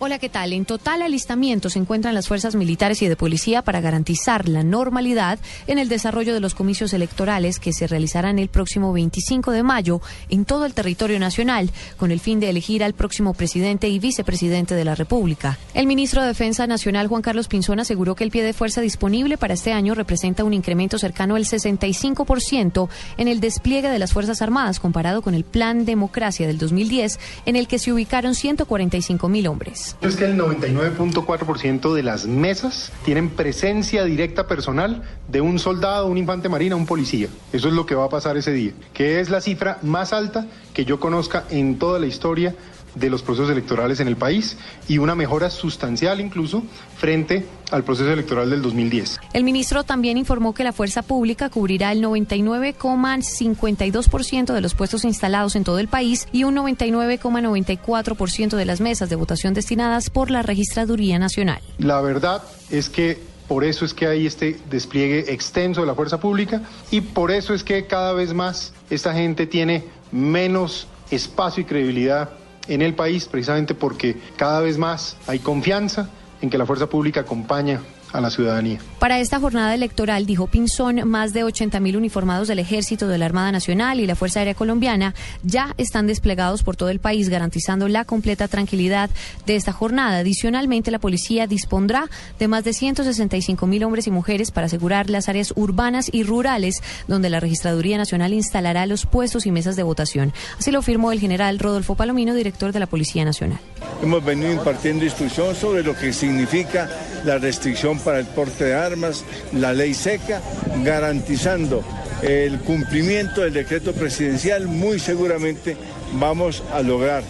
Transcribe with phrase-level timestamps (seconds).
[0.00, 0.52] Hola, ¿qué tal?
[0.52, 5.40] En total alistamiento se encuentran las fuerzas militares y de policía para garantizar la normalidad
[5.66, 10.00] en el desarrollo de los comicios electorales que se realizarán el próximo 25 de mayo
[10.28, 14.76] en todo el territorio nacional, con el fin de elegir al próximo presidente y vicepresidente
[14.76, 15.58] de la República.
[15.74, 19.36] El ministro de Defensa Nacional, Juan Carlos Pinzón, aseguró que el pie de fuerza disponible
[19.36, 24.42] para este año representa un incremento cercano al 65% en el despliegue de las Fuerzas
[24.42, 29.48] Armadas comparado con el Plan Democracia del 2010, en el que se ubicaron 145 mil
[29.48, 29.87] hombres.
[30.00, 36.18] Es que el 99.4% de las mesas tienen presencia directa personal de un soldado, un
[36.18, 37.28] infante marina, un policía.
[37.52, 40.46] Eso es lo que va a pasar ese día, que es la cifra más alta
[40.74, 42.54] que yo conozca en toda la historia
[42.98, 44.56] de los procesos electorales en el país
[44.88, 46.64] y una mejora sustancial incluso
[46.96, 49.20] frente al proceso electoral del 2010.
[49.32, 55.54] El ministro también informó que la fuerza pública cubrirá el 99,52% de los puestos instalados
[55.56, 60.42] en todo el país y un 99,94% de las mesas de votación destinadas por la
[60.42, 61.60] Registraduría Nacional.
[61.78, 63.18] La verdad es que
[63.48, 67.54] por eso es que hay este despliegue extenso de la fuerza pública y por eso
[67.54, 72.30] es que cada vez más esta gente tiene menos espacio y credibilidad
[72.68, 77.20] en el país, precisamente porque cada vez más hay confianza en que la fuerza pública
[77.20, 77.80] acompaña
[78.12, 78.78] a la ciudadanía.
[78.98, 83.26] Para esta jornada electoral, dijo Pinzón, más de 80 mil uniformados del Ejército, de la
[83.26, 87.88] Armada Nacional y la Fuerza Aérea Colombiana ya están desplegados por todo el país, garantizando
[87.88, 89.10] la completa tranquilidad
[89.46, 90.18] de esta jornada.
[90.18, 95.28] Adicionalmente, la policía dispondrá de más de 165 mil hombres y mujeres para asegurar las
[95.28, 100.32] áreas urbanas y rurales, donde la Registraduría Nacional instalará los puestos y mesas de votación.
[100.58, 103.58] Así lo firmó el general Rodolfo Palomino, director de la Policía Nacional.
[104.02, 106.88] Hemos venido impartiendo instrucción sobre lo que significa
[107.24, 110.40] la restricción para el porte de armas, la ley seca,
[110.84, 111.82] garantizando
[112.22, 115.76] el cumplimiento del decreto presidencial, muy seguramente
[116.14, 117.22] vamos a lograr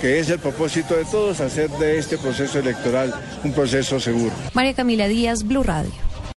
[0.00, 4.32] que es el propósito de todos, hacer de este proceso electoral un proceso seguro.
[4.52, 5.92] María Camila Díaz, Blue Radio.